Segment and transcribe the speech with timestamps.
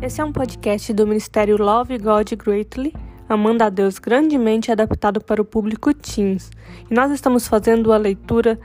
[0.00, 2.94] Esse é um podcast do Ministério Love God Greatly,
[3.28, 6.50] Amando a Deus grandemente adaptado para o público teens.
[6.88, 8.60] E nós estamos fazendo a leitura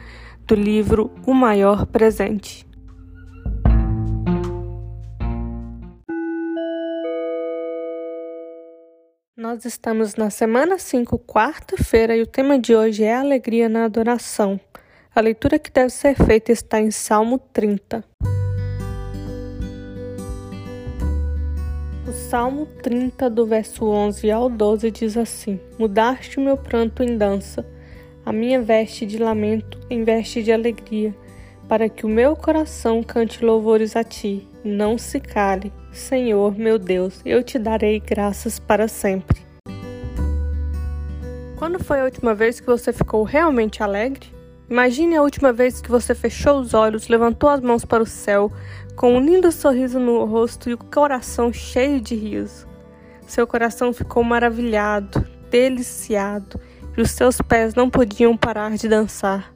[0.46, 2.68] do livro O Maior Presente.
[9.36, 14.60] Nós estamos na semana 5, quarta-feira, e o tema de hoje é Alegria na Adoração.
[15.16, 18.04] A leitura que deve ser feita está em Salmo 30.
[22.06, 27.18] O Salmo 30, do verso 11 ao 12, diz assim: Mudaste o meu pranto em
[27.18, 27.66] dança,
[28.26, 31.16] a minha veste de lamento em veste de alegria,
[31.70, 35.72] para que o meu coração cante louvores a ti, não se cale.
[35.94, 39.42] Senhor, meu Deus, eu te darei graças para sempre.
[41.56, 44.28] Quando foi a última vez que você ficou realmente alegre?
[44.70, 48.52] Imagine a última vez que você fechou os olhos, levantou as mãos para o céu,
[48.96, 52.66] com um lindo sorriso no rosto e o coração cheio de riso.
[53.28, 56.60] Seu coração ficou maravilhado, deliciado,
[56.98, 59.54] e os seus pés não podiam parar de dançar.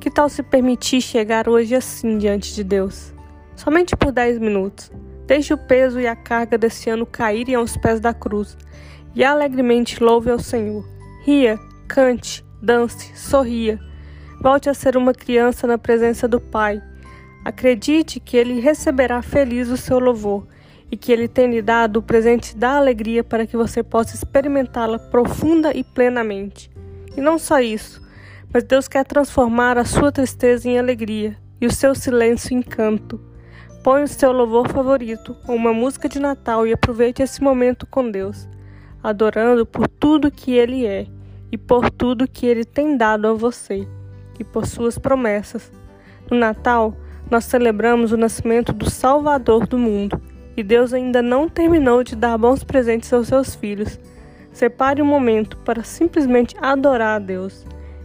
[0.00, 3.14] Que tal se permitir chegar hoje assim diante de Deus?
[3.54, 4.90] Somente por dez minutos.
[5.24, 8.56] Deixe o peso e a carga desse ano caírem aos pés da cruz
[9.14, 10.84] e alegremente louve ao Senhor.
[11.22, 13.78] Ria, cante, dance, sorria
[14.42, 16.82] Volte a ser uma criança na presença do Pai.
[17.44, 20.48] Acredite que Ele receberá feliz o seu louvor
[20.90, 24.98] e que Ele tem lhe dado o presente da alegria para que você possa experimentá-la
[24.98, 26.68] profunda e plenamente.
[27.16, 28.02] E não só isso,
[28.52, 33.20] mas Deus quer transformar a sua tristeza em alegria e o seu silêncio em canto.
[33.84, 38.10] Põe o seu louvor favorito ou uma música de Natal e aproveite esse momento com
[38.10, 38.48] Deus,
[39.00, 41.06] adorando por tudo que Ele é
[41.52, 43.86] e por tudo que Ele tem dado a você
[44.38, 45.70] e por suas promessas.
[46.30, 46.96] No Natal,
[47.30, 50.20] nós celebramos o nascimento do Salvador do mundo
[50.56, 53.98] e Deus ainda não terminou de dar bons presentes aos seus filhos.
[54.52, 57.64] Separe um momento para simplesmente adorar a Deus,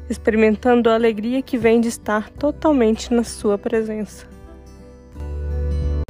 [0.09, 4.25] experimentando a alegria que vem de estar totalmente na Sua presença.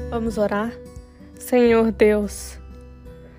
[0.10, 0.72] Vamos orar?
[1.34, 2.60] Senhor Deus,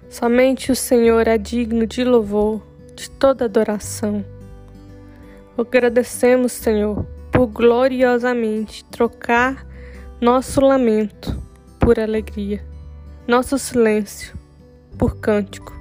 [0.08, 2.62] somente o Senhor é digno de louvor,
[2.94, 4.24] de toda adoração.
[5.60, 9.66] Agradecemos, Senhor, por gloriosamente trocar
[10.20, 11.36] nosso lamento
[11.80, 12.64] por alegria,
[13.26, 14.38] nosso silêncio
[14.96, 15.72] por cântico.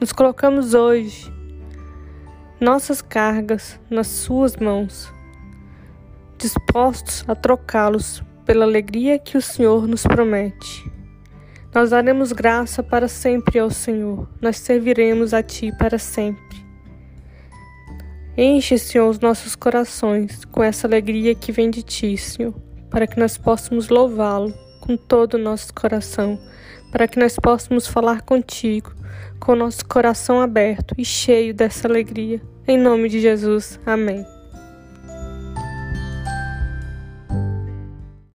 [0.00, 1.30] Nos colocamos hoje,
[2.58, 5.12] nossas cargas nas Suas mãos,
[6.38, 10.90] dispostos a trocá-los pela alegria que o Senhor nos promete.
[11.74, 16.51] Nós daremos graça para sempre ao Senhor, nós serviremos a Ti para sempre.
[18.36, 22.54] Enche, Senhor, os nossos corações com essa alegria que vem de Ti, Senhor,
[22.90, 26.38] para que nós possamos louvá-lo com todo o nosso coração,
[26.90, 28.94] para que nós possamos falar contigo
[29.38, 32.40] com o nosso coração aberto e cheio dessa alegria.
[32.66, 33.78] Em nome de Jesus.
[33.84, 34.24] Amém.